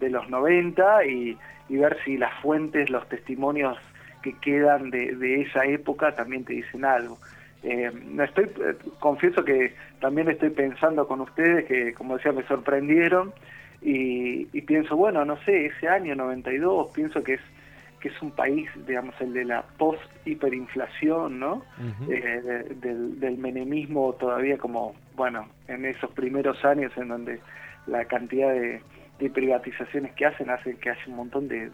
los 0.09 0.29
90 0.29 1.05
y, 1.05 1.37
ver 1.69 1.97
si 2.03 2.17
las 2.17 2.33
fuentes, 2.41 2.89
los 2.89 3.07
testimonios 3.09 3.77
que 4.23 4.33
quedan 4.39 4.89
de, 4.89 5.15
de 5.15 5.41
esa 5.41 5.65
época 5.65 6.15
también 6.15 6.43
te 6.43 6.53
dicen 6.53 6.85
algo. 6.85 7.17
Eh, 7.61 7.91
estoy, 8.23 8.45
eh, 8.45 8.75
confieso 8.99 9.43
que 9.43 9.73
también 9.99 10.29
estoy 10.29 10.49
pensando 10.49 11.07
con 11.07 11.21
ustedes 11.21 11.65
que, 11.65 11.93
como 11.93 12.15
decía, 12.15 12.31
me 12.31 12.43
sorprendieron 12.43 13.33
y, 13.81 14.45
pienso, 14.61 14.95
bueno, 14.95 15.25
no 15.25 15.37
sé, 15.43 15.67
ese 15.67 15.87
año 15.87 16.15
92, 16.15 16.91
pienso 16.93 17.23
que 17.23 17.35
es 17.35 17.41
que 17.99 18.09
es 18.09 18.21
un 18.21 18.31
país, 18.31 18.69
digamos, 18.87 19.13
el 19.19 19.33
de 19.33 19.45
la 19.45 19.63
post-hiperinflación, 19.77 21.39
¿no? 21.39 21.63
Eh, 22.09 22.65
del, 22.75 23.37
menemismo 23.37 24.13
todavía 24.13 24.57
como, 24.57 24.95
bueno, 25.15 25.47
en 25.67 25.85
esos 25.85 26.11
primeros 26.11 26.63
años 26.63 26.91
en 26.97 27.09
donde 27.09 27.39
la 27.87 28.05
cantidad 28.05 28.53
de, 28.53 28.81
privatizaciones 29.33 30.13
que 30.13 30.25
hacen 30.25 30.49
hacen 30.49 30.77
que 30.77 30.91
haya 30.91 31.01
un 31.07 31.17
montón 31.17 31.49
de, 31.49 31.69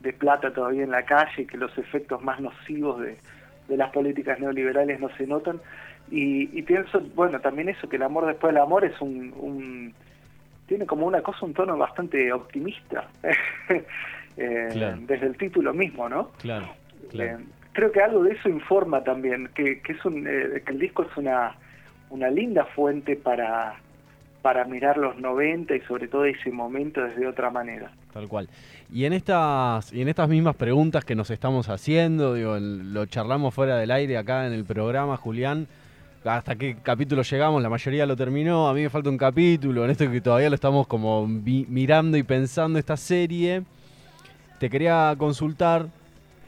de 0.00 0.12
plata 0.12 0.52
todavía 0.52 0.84
en 0.84 0.92
la 0.92 1.04
calle 1.04 1.42
y 1.42 1.46
que 1.46 1.56
los 1.56 1.76
efectos 1.76 2.22
más 2.22 2.40
nocivos 2.40 3.00
de, 3.00 3.16
de 3.68 3.76
las 3.76 3.90
políticas 3.90 4.38
neoliberales 4.38 5.00
no 5.00 5.08
se 5.16 5.26
notan. 5.26 5.60
Y, 6.10 6.60
pienso, 6.62 7.00
bueno, 7.14 7.40
también 7.40 7.70
eso, 7.70 7.88
que 7.88 7.96
el 7.96 8.02
amor 8.02 8.26
después 8.26 8.52
del 8.52 8.62
amor 8.62 8.84
es 8.84 9.00
un, 9.00 9.94
tiene 10.66 10.84
como 10.84 11.06
una 11.06 11.22
cosa, 11.22 11.46
un 11.46 11.54
tono 11.54 11.78
bastante 11.78 12.30
optimista, 12.32 13.08
eh, 14.36 14.96
desde 15.06 15.26
el 15.26 15.36
título 15.36 15.72
mismo, 15.74 16.08
¿no? 16.08 16.30
Claro, 16.38 16.68
eh, 17.12 17.36
creo 17.72 17.92
que 17.92 18.00
algo 18.00 18.24
de 18.24 18.32
eso 18.34 18.48
informa 18.48 19.02
también, 19.02 19.48
que, 19.54 19.80
que 19.80 19.92
es 19.92 20.04
un, 20.04 20.26
eh, 20.26 20.62
que 20.64 20.72
el 20.72 20.78
disco 20.78 21.02
es 21.02 21.16
una, 21.16 21.56
una 22.10 22.30
linda 22.30 22.64
fuente 22.64 23.16
para, 23.16 23.74
para 24.42 24.64
mirar 24.64 24.98
los 24.98 25.18
90 25.18 25.74
y 25.74 25.80
sobre 25.82 26.08
todo 26.08 26.24
ese 26.24 26.50
momento 26.50 27.02
desde 27.02 27.26
otra 27.26 27.50
manera. 27.50 27.90
Tal 28.12 28.28
cual. 28.28 28.48
Y 28.92 29.06
en 29.06 29.14
estas, 29.14 29.92
y 29.92 30.02
en 30.02 30.08
estas 30.08 30.28
mismas 30.28 30.54
preguntas 30.56 31.04
que 31.04 31.14
nos 31.14 31.30
estamos 31.30 31.68
haciendo, 31.68 32.34
digo, 32.34 32.58
lo 32.58 33.06
charlamos 33.06 33.54
fuera 33.54 33.76
del 33.76 33.90
aire 33.90 34.18
acá 34.18 34.46
en 34.46 34.52
el 34.52 34.64
programa, 34.64 35.16
Julián. 35.16 35.66
¿Hasta 36.24 36.54
qué 36.54 36.76
capítulo 36.82 37.22
llegamos? 37.22 37.62
La 37.62 37.68
mayoría 37.68 38.06
lo 38.06 38.14
terminó. 38.14 38.68
A 38.68 38.74
mí 38.74 38.82
me 38.82 38.90
falta 38.90 39.10
un 39.10 39.18
capítulo. 39.18 39.84
En 39.84 39.90
esto 39.90 40.08
que 40.08 40.20
todavía 40.20 40.50
lo 40.50 40.54
estamos 40.54 40.86
como 40.86 41.26
mirando 41.26 42.16
y 42.16 42.22
pensando 42.22 42.78
esta 42.78 42.96
serie. 42.96 43.62
Te 44.62 44.70
quería 44.70 45.12
consultar 45.18 45.88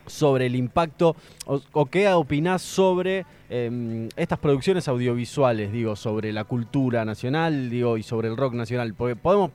sobre 0.07 0.47
el 0.47 0.55
impacto 0.55 1.17
o, 1.47 1.87
qué 1.87 2.09
opinás 2.11 2.63
sobre 2.63 3.27
em, 3.51 4.09
estas 4.15 4.39
producciones 4.39 4.87
audiovisuales, 4.87 5.73
digo, 5.73 5.97
sobre 5.97 6.33
la 6.33 6.45
cultura 6.45 7.05
nacional, 7.05 7.71
digo, 7.71 7.99
y 7.99 8.05
sobre 8.05 8.29
el 8.29 8.37
rock 8.37 8.55
nacional. 8.55 8.95
Podemos 8.95 9.51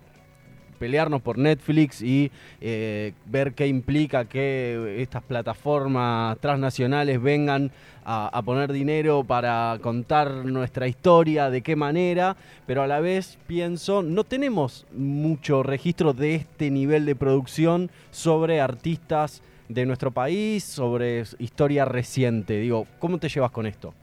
pelearnos 0.79 1.21
por 1.21 1.38
Netflix 1.38 2.01
y 2.01 2.31
eh, 2.62 3.13
ver 3.25 3.53
qué 3.53 3.67
implica 3.67 4.25
que 4.25 5.01
estas 5.01 5.21
plataformas 5.21 6.39
transnacionales 6.39 7.21
vengan 7.21 7.71
a, 8.12 8.41
poner 8.43 8.71
dinero 8.71 9.24
para 9.24 9.77
contar 9.81 10.31
nuestra 10.45 10.88
historia, 10.88 11.51
de 11.51 11.62
qué 11.62 11.75
manera, 11.75 12.36
pero 12.65 12.81
a 12.81 12.88
la 12.88 13.00
vez 13.01 13.38
pienso, 13.45 14.01
no 14.01 14.24
tenemos 14.24 14.88
mucho 14.91 15.62
registro 15.62 16.13
de 16.13 16.33
este 16.33 16.71
nivel 16.71 17.05
de 17.05 17.15
producción 17.15 17.91
sobre 18.09 18.62
artistas 18.62 19.43
de 19.67 19.86
nuestro 19.86 20.09
país, 20.09 20.63
sobre 20.63 21.24
historia 21.38 21.86
reciente. 21.86 22.59
Digo, 22.59 22.88
¿cómo 22.98 23.19
te 23.19 23.29
llevas 23.29 23.51
con 23.51 23.67
esto? 23.67 23.93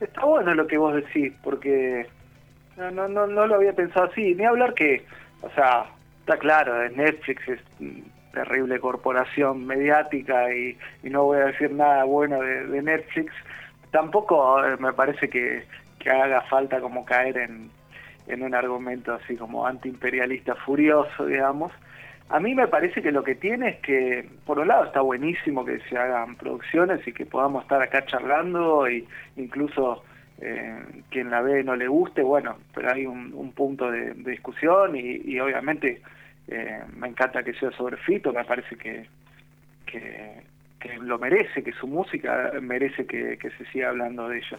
Está 0.00 0.26
bueno 0.26 0.52
lo 0.54 0.66
que 0.66 0.76
vos 0.76 0.94
decís, 0.94 1.32
porque 1.42 2.06
no, 2.76 3.08
lo 3.26 3.54
había 3.54 3.72
pensado 3.72 4.06
así. 4.06 4.34
Ni 4.34 4.44
hablar 4.44 4.74
que 4.74 5.04
o 5.42 5.50
sea, 5.50 5.86
está 6.20 6.36
claro, 6.36 6.88
Netflix 6.90 7.48
es 7.48 7.60
terrible 8.32 8.78
corporación 8.80 9.66
mediática 9.66 10.52
y, 10.54 10.76
no 11.02 11.24
voy 11.24 11.38
a 11.38 11.46
decir 11.46 11.72
nada 11.72 12.04
bueno 12.04 12.40
de, 12.40 12.82
Netflix. 12.82 13.32
Tampoco 13.90 14.60
me 14.78 14.92
parece 14.92 15.28
que, 15.28 15.64
haga 16.08 16.40
falta 16.42 16.80
como 16.80 17.04
caer 17.04 17.36
en, 17.36 17.70
en 18.28 18.42
un 18.42 18.54
argumento 18.54 19.12
así 19.12 19.36
como 19.36 19.66
antiimperialista 19.66 20.54
furioso, 20.54 21.26
digamos. 21.26 21.70
A 22.30 22.40
mí 22.40 22.54
me 22.54 22.68
parece 22.68 23.02
que 23.02 23.12
lo 23.12 23.24
que 23.24 23.34
tiene 23.34 23.70
es 23.70 23.80
que, 23.80 24.28
por 24.44 24.58
un 24.58 24.68
lado, 24.68 24.84
está 24.84 25.00
buenísimo 25.00 25.64
que 25.64 25.80
se 25.80 25.96
hagan 25.96 26.36
producciones 26.36 27.06
y 27.06 27.12
que 27.12 27.26
podamos 27.26 27.62
estar 27.62 27.82
acá 27.82 28.04
charlando 28.04 28.86
e 28.86 29.04
incluso 29.36 30.02
eh, 30.40 31.02
quien 31.10 31.30
la 31.30 31.42
ve 31.42 31.64
no 31.64 31.74
le 31.74 31.88
guste, 31.88 32.22
bueno, 32.22 32.58
pero 32.74 32.92
hay 32.92 33.06
un, 33.06 33.52
punto 33.52 33.90
de, 33.90 34.14
discusión 34.14 34.94
y, 34.94 35.38
obviamente 35.40 36.00
eh, 36.46 36.80
me 36.96 37.08
encanta 37.08 37.42
que 37.42 37.54
sea 37.54 37.70
sobre 37.72 37.96
Fito, 37.96 38.32
me 38.32 38.44
parece 38.44 38.76
que, 38.76 39.06
que, 39.84 40.42
lo 41.00 41.18
merece, 41.18 41.62
que 41.62 41.72
su 41.72 41.86
música 41.86 42.52
merece 42.60 43.06
que, 43.06 43.36
se 43.36 43.64
siga 43.72 43.88
hablando 43.88 44.28
de 44.28 44.38
ella. 44.38 44.58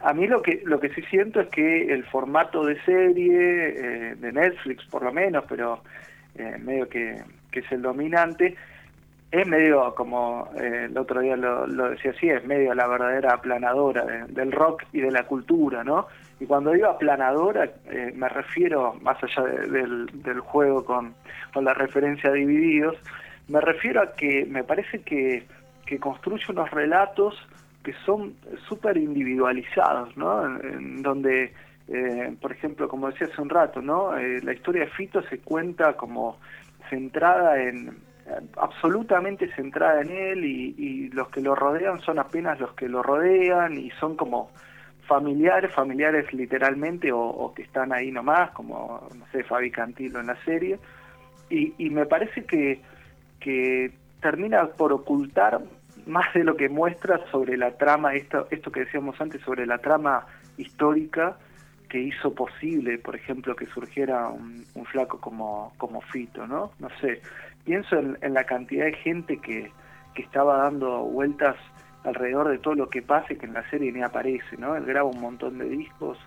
A 0.00 0.12
mí 0.12 0.26
lo 0.26 0.42
que 0.42 0.60
lo 0.64 0.78
que 0.78 0.90
sí 0.90 1.02
siento 1.02 1.40
es 1.40 1.48
que 1.48 1.92
el 1.92 2.04
formato 2.04 2.64
de 2.64 2.78
serie, 2.82 3.68
eh, 3.68 4.14
de 4.16 4.32
Netflix 4.32 4.84
por 4.86 5.02
lo 5.02 5.12
menos, 5.12 5.44
pero 5.48 5.82
eh, 6.34 6.56
medio 6.58 6.88
que, 6.88 7.22
que 7.50 7.60
es 7.60 7.72
el 7.72 7.80
dominante, 7.80 8.56
es 9.30 9.46
medio, 9.46 9.94
como 9.94 10.48
eh, 10.56 10.86
el 10.88 10.96
otro 10.96 11.20
día 11.20 11.36
lo, 11.36 11.66
decía 11.90 12.12
así, 12.12 12.28
es 12.28 12.44
medio 12.46 12.74
la 12.74 12.86
verdadera 12.86 13.34
aplanadora 13.34 14.26
del 14.28 14.52
rock 14.52 14.84
y 14.92 15.00
de 15.00 15.10
la 15.10 15.24
cultura, 15.24 15.82
¿no? 15.82 16.06
Y 16.38 16.46
cuando 16.46 16.72
digo 16.72 16.86
aplanadora, 16.86 17.64
eh, 17.86 18.12
me 18.14 18.28
refiero, 18.28 18.94
más 19.02 19.16
allá 19.22 19.42
del, 19.42 20.06
del, 20.22 20.40
juego 20.40 20.84
con, 20.84 21.14
con 21.52 21.64
la 21.64 21.74
referencia 21.74 22.30
a 22.30 22.34
Divididos, 22.34 22.96
me 23.48 23.60
refiero 23.60 24.02
a 24.02 24.12
que 24.12 24.44
me 24.44 24.62
parece 24.62 25.00
que, 25.02 25.44
que 25.86 25.98
construye 25.98 26.44
unos 26.48 26.70
relatos 26.70 27.34
que 27.82 27.94
son 28.04 28.34
súper 28.68 28.96
individualizados, 28.96 30.16
¿no? 30.16 30.44
En, 30.60 31.02
donde, 31.02 31.52
eh, 31.88 32.36
por 32.40 32.52
ejemplo, 32.52 32.88
como 32.88 33.10
decía 33.10 33.28
hace 33.32 33.40
un 33.40 33.48
rato, 33.48 33.80
¿no? 33.80 34.12
la 34.16 34.52
historia 34.52 34.82
de 34.82 34.90
Fito 34.90 35.22
se 35.22 35.38
cuenta 35.38 35.94
como 35.94 36.36
centrada 36.90 37.62
en, 37.62 37.96
absolutamente 38.56 39.52
centrada 39.54 40.00
en 40.00 40.10
él 40.10 40.44
y, 40.44 41.08
los 41.10 41.28
que 41.28 41.40
lo 41.40 41.54
rodean 41.54 42.00
son 42.00 42.18
apenas 42.18 42.58
los 42.60 42.74
que 42.74 42.88
lo 42.88 43.02
rodean 43.02 43.78
y 43.78 43.90
son 43.92 44.16
como 44.16 44.50
familiares, 45.06 45.72
familiares 45.72 46.32
literalmente 46.32 47.12
o, 47.12 47.52
que 47.54 47.62
están 47.62 47.92
ahí 47.92 48.10
nomás, 48.10 48.50
como, 48.50 49.08
no 49.16 49.26
sé, 49.32 49.44
Fabi 49.44 49.70
Cantilo 49.70 50.20
en 50.20 50.26
la 50.26 50.36
serie. 50.44 50.78
Y, 51.48 51.90
me 51.90 52.06
parece 52.06 52.44
que, 52.44 52.80
que 53.38 53.92
termina 54.20 54.66
por 54.66 54.92
ocultar 54.92 55.60
más 56.06 56.34
de 56.34 56.44
lo 56.44 56.56
que 56.56 56.68
muestra 56.68 57.20
sobre 57.30 57.56
la 57.56 57.76
trama, 57.76 58.14
esto, 58.14 58.48
esto 58.50 58.72
que 58.72 58.80
decíamos 58.80 59.20
antes, 59.20 59.40
sobre 59.42 59.64
la 59.64 59.78
trama 59.78 60.26
histórica 60.56 61.36
que 61.88 62.00
hizo 62.00 62.34
posible, 62.34 62.98
por 62.98 63.16
ejemplo, 63.16 63.54
que 63.54 63.66
surgiera 63.66 64.28
un, 64.28 64.64
flaco 64.90 65.20
como, 65.20 65.72
como 65.78 66.00
Fito, 66.00 66.46
¿no? 66.46 66.72
No 66.78 66.88
sé, 67.00 67.20
pienso 67.64 67.98
en, 67.98 68.34
la 68.34 68.44
cantidad 68.44 68.86
de 68.86 68.92
gente 68.94 69.38
que, 69.38 69.70
que, 70.14 70.22
estaba 70.22 70.58
dando 70.58 71.02
vueltas 71.02 71.56
alrededor 72.04 72.48
de 72.48 72.58
todo 72.58 72.74
lo 72.74 72.88
que 72.88 73.02
pasa 73.02 73.32
y 73.32 73.36
que 73.36 73.46
en 73.46 73.54
la 73.54 73.68
serie 73.68 73.92
ni 73.92 74.02
aparece, 74.02 74.56
¿no? 74.58 74.76
Él 74.76 74.84
graba 74.84 75.08
un 75.08 75.20
montón 75.20 75.58
de 75.58 75.68
discos, 75.68 76.18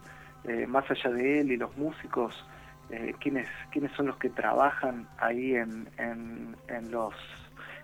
eh, 0.43 0.67
más 0.67 0.89
allá 0.91 1.09
de 1.11 1.41
él 1.41 1.51
y 1.51 1.57
los 1.57 1.75
músicos, 1.77 2.45
eh, 2.89 3.13
¿quiénes, 3.19 3.47
quiénes 3.71 3.91
son 3.93 4.07
los 4.07 4.17
que 4.17 4.29
trabajan 4.29 5.07
ahí 5.19 5.55
en, 5.55 5.87
en, 5.97 6.91
los, 6.91 7.13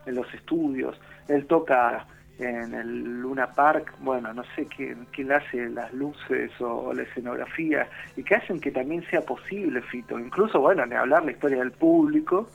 en 0.05 0.15
los 0.15 0.34
estudios. 0.34 1.00
Él 1.27 1.46
toca 1.46 2.08
en 2.39 2.74
el 2.74 3.22
Luna 3.22 3.54
Park, 3.54 3.94
bueno, 4.00 4.34
no 4.34 4.44
sé 4.56 4.68
quién, 4.68 5.08
quién 5.12 5.32
hace 5.32 5.70
las 5.70 5.94
luces 5.94 6.51
o, 6.60 6.94
la 6.94 7.04
escenografía 7.04 7.88
y 8.18 8.24
que 8.24 8.36
hacen 8.36 8.60
que 8.60 8.72
también 8.72 9.06
sea 9.10 9.22
posible, 9.22 9.82
Fito. 9.82 10.20
Incluso, 10.20 10.60
bueno, 10.60 10.86
ni 10.86 10.96
hablar 10.96 11.24
la 11.24 11.32
historia 11.32 11.60
del 11.60 11.72
público, 11.72 12.50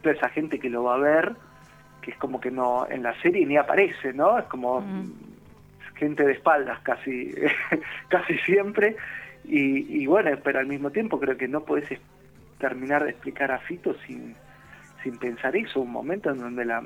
toda 0.00 0.14
esa 0.14 0.28
gente 0.30 0.58
que 0.58 0.70
lo 0.70 0.84
va 0.84 0.94
a 0.94 0.98
ver, 0.98 1.32
que 2.00 2.12
es 2.12 2.16
como 2.16 2.40
que 2.40 2.50
no 2.50 2.86
en 2.88 3.02
la 3.02 3.14
serie 3.20 3.44
ni 3.44 3.56
aparece, 3.56 4.12
¿no? 4.12 4.38
Es 4.38 4.46
como 4.46 4.82
gente 5.94 6.24
de 6.24 6.32
espaldas 6.32 6.80
casi, 6.80 7.34
casi 8.08 8.38
siempre. 8.38 8.96
Y, 9.44 10.06
bueno, 10.06 10.30
pero 10.42 10.60
al 10.60 10.66
mismo 10.66 10.90
tiempo 10.90 11.18
creo 11.18 11.36
que 11.36 11.48
no 11.48 11.64
puedes 11.64 12.00
terminar 12.58 13.04
de 13.04 13.10
explicar 13.10 13.50
a 13.50 13.58
Fito 13.58 13.94
sin, 14.06 14.36
sin 15.02 15.18
pensar 15.18 15.56
eso, 15.56 15.80
un 15.80 15.90
momento 15.90 16.30
en 16.30 16.38
donde 16.38 16.64
la, 16.64 16.84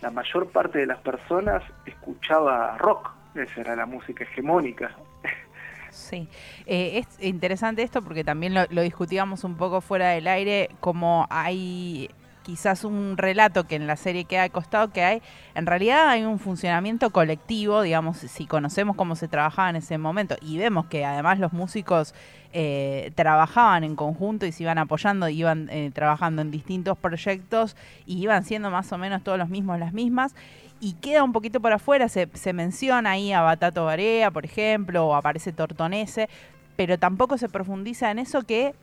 la 0.00 0.10
mayor 0.10 0.50
parte 0.50 0.78
de 0.78 0.86
las 0.86 0.98
personas 0.98 1.62
escuchaba 1.86 2.76
rock, 2.78 3.10
esa 3.34 3.60
era 3.60 3.76
la 3.76 3.86
música 3.86 4.24
hegemónica. 4.24 4.94
Sí, 5.90 6.28
eh, 6.66 6.98
es 6.98 7.24
interesante 7.24 7.82
esto 7.82 8.02
porque 8.02 8.22
también 8.22 8.54
lo, 8.54 8.66
lo, 8.70 8.82
discutíamos 8.82 9.42
un 9.44 9.56
poco 9.56 9.80
fuera 9.80 10.10
del 10.10 10.28
aire, 10.28 10.68
como 10.80 11.26
hay 11.30 12.10
quizás 12.48 12.84
un 12.84 13.18
relato 13.18 13.64
que 13.64 13.76
en 13.76 13.86
la 13.86 13.96
serie 13.96 14.24
queda 14.24 14.40
de 14.40 14.48
costado, 14.48 14.90
que 14.90 15.02
hay, 15.02 15.22
en 15.54 15.66
realidad 15.66 16.08
hay 16.08 16.24
un 16.24 16.38
funcionamiento 16.38 17.10
colectivo, 17.10 17.82
digamos, 17.82 18.16
si 18.16 18.46
conocemos 18.46 18.96
cómo 18.96 19.16
se 19.16 19.28
trabajaba 19.28 19.68
en 19.68 19.76
ese 19.76 19.98
momento 19.98 20.34
y 20.40 20.56
vemos 20.56 20.86
que 20.86 21.04
además 21.04 21.38
los 21.40 21.52
músicos 21.52 22.14
eh, 22.54 23.12
trabajaban 23.16 23.84
en 23.84 23.96
conjunto 23.96 24.46
y 24.46 24.52
se 24.52 24.62
iban 24.62 24.78
apoyando, 24.78 25.28
iban 25.28 25.68
eh, 25.68 25.90
trabajando 25.92 26.40
en 26.40 26.50
distintos 26.50 26.96
proyectos 26.96 27.76
y 28.06 28.16
iban 28.22 28.42
siendo 28.44 28.70
más 28.70 28.90
o 28.92 28.96
menos 28.96 29.22
todos 29.22 29.36
los 29.36 29.50
mismos, 29.50 29.78
las 29.78 29.92
mismas. 29.92 30.34
Y 30.80 30.94
queda 30.94 31.24
un 31.24 31.34
poquito 31.34 31.60
por 31.60 31.74
afuera, 31.74 32.08
se, 32.08 32.30
se 32.32 32.54
menciona 32.54 33.10
ahí 33.10 33.30
a 33.30 33.42
Batato 33.42 33.84
Barea, 33.84 34.30
por 34.30 34.46
ejemplo, 34.46 35.06
o 35.06 35.14
aparece 35.14 35.52
Tortonese, 35.52 36.30
pero 36.76 36.98
tampoco 36.98 37.36
se 37.36 37.50
profundiza 37.50 38.10
en 38.10 38.20
eso 38.20 38.40
que 38.44 38.74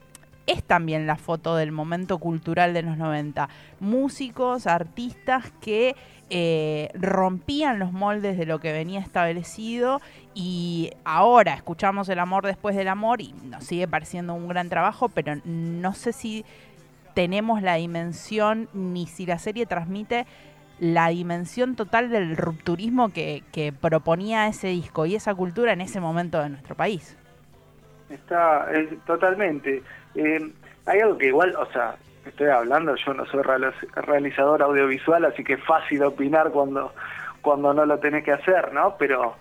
es 0.48 0.64
también 0.64 1.08
la 1.08 1.16
foto 1.16 1.56
del 1.56 1.72
momento 1.72 2.18
cultural 2.18 2.74
de 2.74 2.84
los 2.84 2.98
90. 2.98 3.50
Músicos, 3.80 4.68
artistas 4.68 5.52
que 5.62 5.96
eh, 6.30 6.90
rompían 6.94 7.80
los 7.80 7.92
moldes 7.92 8.38
de 8.38 8.46
lo 8.46 8.60
que 8.60 8.72
venía 8.72 9.00
establecido 9.00 10.02
y 10.34 10.90
ahora 11.04 11.54
escuchamos 11.54 12.10
El 12.10 12.18
amor 12.18 12.46
después 12.46 12.76
del 12.76 12.88
amor 12.88 13.22
y 13.22 13.34
nos 13.44 13.64
sigue 13.64 13.88
pareciendo 13.88 14.34
un 14.34 14.48
gran 14.48 14.70
trabajo, 14.70 15.10
pero 15.10 15.36
no 15.46 15.94
sé 15.94 16.14
si 16.14 16.46
tenemos 17.14 17.62
la 17.62 17.76
dimensión 17.76 18.70
ni 18.74 19.08
si 19.08 19.26
la 19.26 19.40
serie 19.40 19.66
transmite 19.66 20.26
la 20.80 21.08
dimensión 21.08 21.76
total 21.76 22.10
del 22.10 22.36
rupturismo 22.36 23.10
que, 23.10 23.44
que 23.52 23.72
proponía 23.72 24.48
ese 24.48 24.68
disco 24.68 25.06
y 25.06 25.16
esa 25.16 25.34
cultura 25.34 25.74
en 25.74 25.82
ese 25.82 26.02
momento 26.02 26.42
de 26.42 26.50
nuestro 26.50 26.76
país. 26.76 27.16
Está 28.10 28.68
totalmente. 29.06 29.82
Eh, 30.14 30.52
hay 30.86 31.00
algo 31.00 31.18
que 31.18 31.28
igual, 31.28 31.56
o 31.56 31.66
sea, 31.72 31.96
estoy 32.26 32.50
hablando, 32.50 32.96
yo 32.96 33.14
no 33.14 33.26
soy 33.26 33.42
realizador 33.96 34.62
audiovisual, 34.62 35.26
así 35.26 35.44
que 35.44 35.54
es 35.54 35.64
fácil 35.64 36.04
opinar 36.04 36.52
cuando, 36.52 36.94
cuando 37.42 37.74
no 37.74 37.86
lo 37.86 38.00
tenés 38.00 38.24
que 38.24 38.32
hacer, 38.32 38.74
¿no? 38.74 38.96
Pero, 38.98 39.36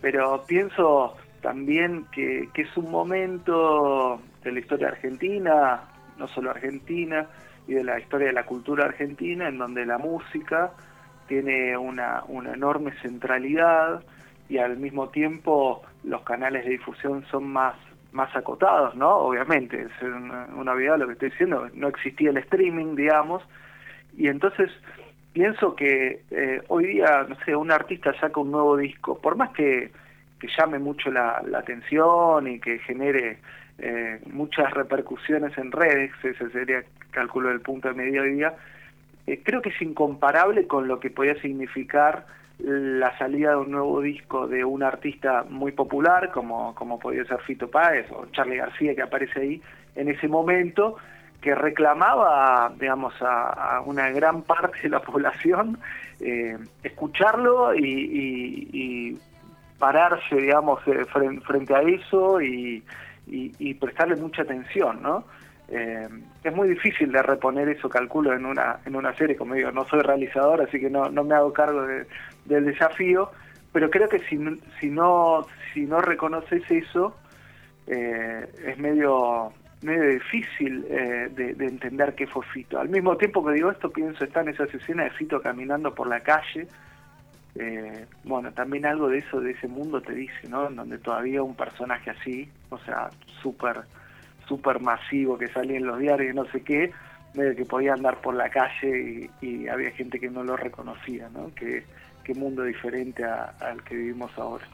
pero 0.00 0.44
pienso 0.46 1.16
también 1.40 2.06
que, 2.12 2.48
que 2.54 2.62
es 2.62 2.76
un 2.76 2.90
momento 2.90 4.20
de 4.42 4.52
la 4.52 4.60
historia 4.60 4.88
argentina, 4.88 5.80
no 6.18 6.28
solo 6.28 6.50
argentina, 6.50 7.26
y 7.66 7.74
de 7.74 7.84
la 7.84 7.98
historia 7.98 8.28
de 8.28 8.32
la 8.32 8.46
cultura 8.46 8.84
argentina, 8.84 9.48
en 9.48 9.58
donde 9.58 9.84
la 9.84 9.98
música 9.98 10.72
tiene 11.26 11.76
una, 11.76 12.22
una 12.28 12.52
enorme 12.52 12.92
centralidad 13.02 14.02
y 14.48 14.58
al 14.58 14.76
mismo 14.76 15.08
tiempo 15.08 15.82
los 16.04 16.22
canales 16.22 16.64
de 16.64 16.70
difusión 16.70 17.24
son 17.30 17.48
más 17.48 17.74
más 18.16 18.34
acotados, 18.34 18.96
¿no? 18.96 19.10
Obviamente, 19.16 19.82
es 19.82 20.02
una, 20.02 20.46
una 20.56 20.74
lo 20.96 21.06
que 21.06 21.12
estoy 21.12 21.30
diciendo, 21.30 21.68
no 21.74 21.88
existía 21.88 22.30
el 22.30 22.38
streaming, 22.38 22.96
digamos, 22.96 23.42
y 24.16 24.28
entonces 24.28 24.70
pienso 25.32 25.76
que 25.76 26.22
eh, 26.30 26.62
hoy 26.68 26.86
día, 26.86 27.26
no 27.28 27.36
sé, 27.44 27.54
un 27.54 27.70
artista 27.70 28.18
saca 28.18 28.40
un 28.40 28.50
nuevo 28.50 28.76
disco, 28.76 29.18
por 29.18 29.36
más 29.36 29.50
que, 29.50 29.92
que 30.40 30.48
llame 30.58 30.78
mucho 30.78 31.10
la, 31.10 31.42
atención 31.54 32.48
y 32.48 32.58
que 32.58 32.78
genere 32.78 33.38
eh, 33.78 34.18
muchas 34.32 34.72
repercusiones 34.72 35.56
en 35.58 35.70
redes, 35.70 36.10
ese 36.22 36.48
sería, 36.50 36.82
cálculo, 37.10 37.50
del 37.50 37.60
punto 37.60 37.88
de 37.88 37.94
mediodía, 37.94 38.54
eh, 39.26 39.42
creo 39.44 39.60
que 39.60 39.68
es 39.68 39.82
incomparable 39.82 40.66
con 40.66 40.88
lo 40.88 41.00
que 41.00 41.10
podía 41.10 41.34
significar 41.42 42.26
la 42.58 43.16
salida 43.18 43.50
de 43.50 43.56
un 43.56 43.70
nuevo 43.70 44.00
disco 44.00 44.46
de 44.46 44.64
un 44.64 44.82
artista 44.82 45.44
muy 45.48 45.72
popular 45.72 46.30
como, 46.32 46.74
como 46.74 46.98
podía 46.98 47.24
ser 47.24 47.40
Fito 47.42 47.68
Páez 47.68 48.10
o 48.10 48.26
Charlie 48.32 48.56
García 48.56 48.94
que 48.94 49.02
aparece 49.02 49.40
ahí 49.40 49.62
en 49.94 50.08
ese 50.08 50.26
momento 50.26 50.96
que 51.40 51.54
reclamaba 51.54 52.72
digamos 52.78 53.14
a, 53.20 53.82
una 53.84 54.10
gran 54.10 54.42
parte 54.42 54.80
de 54.82 54.88
la 54.88 55.00
población 55.00 55.78
eh, 56.20 56.56
escucharlo 56.82 57.74
y, 57.74 59.18
pararse 59.78 60.36
digamos 60.36 60.80
eh, 60.86 61.04
frente, 61.04 61.74
a 61.74 61.82
eso 61.82 62.40
y, 62.40 62.82
y 63.26 63.74
prestarle 63.74 64.16
mucha 64.16 64.42
atención 64.42 65.02
no 65.02 65.24
eh, 65.68 66.08
es 66.44 66.54
muy 66.54 66.68
difícil 66.68 67.10
de 67.10 67.22
reponer 67.22 67.68
eso, 67.68 67.88
calculo, 67.88 68.32
en 68.32 68.46
una, 68.46 68.78
en 68.84 68.94
una 68.94 69.14
serie, 69.14 69.36
como 69.36 69.54
digo, 69.54 69.72
no 69.72 69.84
soy 69.86 70.00
realizador, 70.00 70.60
así 70.62 70.78
que 70.78 70.90
no, 70.90 71.08
no 71.08 71.24
me 71.24 71.34
hago 71.34 71.52
cargo 71.52 71.84
del 72.44 72.64
desafío, 72.64 73.30
pero 73.72 73.90
creo 73.90 74.08
que 74.08 74.20
si, 74.20 74.38
si, 74.80 74.90
no, 74.90 75.46
si 75.74 75.82
no 75.86 76.00
reconoces 76.00 76.62
eso, 76.70 77.16
eh, 77.88 78.46
es 78.64 78.78
medio, 78.78 79.52
medio 79.82 80.08
difícil 80.10 80.86
eh, 80.88 81.30
de, 81.34 81.66
entender 81.66 82.14
qué 82.14 82.28
fue 82.28 82.44
Fito. 82.46 82.78
Al 82.78 82.88
mismo 82.88 83.16
tiempo 83.16 83.44
que 83.44 83.54
digo 83.54 83.70
esto, 83.70 83.90
pienso, 83.90 84.24
está 84.24 84.42
en 84.42 84.50
esa 84.50 84.64
escena 84.64 85.04
de 85.04 85.10
Fito 85.10 85.40
caminando 85.40 85.94
por 85.94 86.06
la 86.06 86.20
calle, 86.20 86.68
bueno, 88.24 88.52
también 88.52 88.84
algo 88.84 89.08
de 89.08 89.18
eso, 89.18 89.40
de 89.40 89.52
ese 89.52 89.66
mundo 89.66 90.02
te 90.02 90.12
dice, 90.12 90.46
¿no? 90.46 90.68
En 90.68 90.76
donde 90.76 90.98
todavía 90.98 91.42
un 91.42 91.56
personaje 91.56 92.10
así, 92.10 92.50
o 92.68 92.76
sea, 92.76 93.08
súper 93.40 93.80
súper 94.46 94.80
masivo 94.80 95.38
que 95.38 95.48
salía 95.48 95.76
en 95.76 95.86
los 95.86 95.98
diarios 95.98 96.32
y 96.32 96.36
no 96.36 96.44
sé 96.46 96.62
qué, 96.62 96.92
medio 97.34 97.54
que 97.54 97.64
podía 97.64 97.92
andar 97.92 98.20
por 98.20 98.34
la 98.34 98.48
calle 98.48 99.30
y, 99.40 99.68
había 99.68 99.90
gente 99.90 100.18
que 100.18 100.30
no 100.30 100.44
lo 100.44 100.56
reconocía, 100.56 101.28
¿no? 101.28 101.50
Qué, 101.54 101.84
qué 102.24 102.34
mundo 102.34 102.62
diferente 102.62 103.24
al 103.24 103.82
que 103.84 103.96
vivimos 103.96 104.30
ahora. 104.38 104.66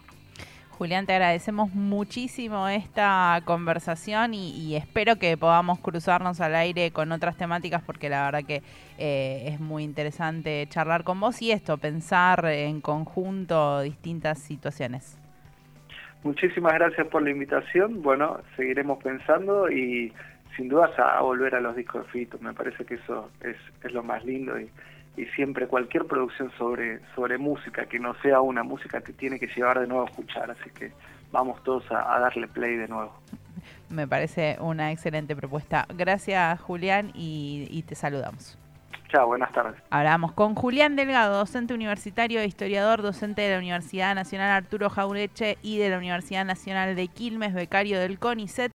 Julián, 0.82 1.06
te 1.06 1.12
agradecemos 1.12 1.72
muchísimo 1.74 2.66
esta 2.66 3.40
conversación 3.44 4.34
y, 4.34 4.74
espero 4.74 5.16
que 5.16 5.36
podamos 5.36 5.78
cruzarnos 5.78 6.40
al 6.40 6.54
aire 6.54 6.90
con 6.90 7.12
otras 7.12 7.36
temáticas 7.36 7.82
porque 7.82 8.08
la 8.08 8.24
verdad 8.24 8.44
que 8.44 8.62
eh, 8.98 9.44
es 9.46 9.60
muy 9.60 9.84
interesante 9.84 10.66
charlar 10.70 11.04
con 11.04 11.20
vos 11.20 11.40
y 11.40 11.52
esto, 11.52 11.78
pensar 11.78 12.44
en 12.46 12.80
conjunto 12.80 13.80
distintas 13.82 14.40
situaciones. 14.40 15.21
Muchísimas 16.22 16.74
gracias 16.74 17.06
por 17.08 17.22
la 17.22 17.30
invitación. 17.30 18.02
Bueno, 18.02 18.38
seguiremos 18.56 19.02
pensando 19.02 19.70
y 19.70 20.12
sin 20.56 20.68
dudas 20.68 20.96
a, 20.98 21.20
volver 21.20 21.54
a 21.54 21.60
los 21.60 21.74
discos 21.74 22.06
de 22.06 22.12
Fito. 22.12 22.38
Me 22.40 22.54
parece 22.54 22.84
que 22.84 22.94
eso 22.94 23.30
es, 23.40 23.56
lo 23.92 24.02
más 24.02 24.24
lindo 24.24 24.58
y, 24.58 24.70
siempre 25.36 25.66
cualquier 25.66 26.06
producción 26.06 26.50
sobre, 26.56 27.00
sobre 27.14 27.36
música 27.36 27.84
que 27.84 27.98
no 27.98 28.14
sea 28.22 28.40
una 28.40 28.62
música 28.62 29.02
te 29.02 29.12
tiene 29.12 29.38
que 29.38 29.46
llevar 29.46 29.78
de 29.78 29.86
nuevo 29.86 30.04
a 30.04 30.08
escuchar. 30.08 30.50
Así 30.50 30.70
que 30.70 30.92
vamos 31.30 31.62
todos 31.64 31.84
a, 31.90 32.18
darle 32.18 32.48
play 32.48 32.76
de 32.76 32.88
nuevo. 32.88 33.12
Me 33.90 34.08
parece 34.08 34.56
una 34.60 34.90
excelente 34.90 35.36
propuesta. 35.36 35.86
Gracias 35.94 36.60
Julián 36.60 37.10
y 37.14 37.84
te 37.86 37.94
saludamos. 37.94 38.61
Chao, 39.12 39.26
buenas 39.26 39.52
tardes. 39.52 39.74
Hablamos 39.90 40.32
con 40.32 40.54
Julián 40.54 40.96
Delgado, 40.96 41.36
docente 41.36 41.74
universitario 41.74 42.40
e 42.40 42.46
historiador, 42.46 43.02
docente 43.02 43.42
de 43.42 43.50
la 43.50 43.58
Universidad 43.58 44.14
Nacional 44.14 44.50
Arturo 44.50 44.88
Jaureche 44.88 45.58
y 45.60 45.76
de 45.76 45.90
la 45.90 45.98
Universidad 45.98 46.46
Nacional 46.46 46.96
de 46.96 47.08
Quilmes, 47.08 47.52
becario 47.52 48.00
del 48.00 48.18
CONICET. 48.18 48.70